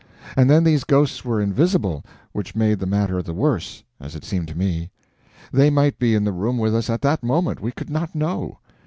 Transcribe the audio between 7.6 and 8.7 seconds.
could not know.